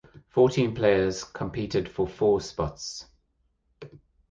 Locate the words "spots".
2.41-3.05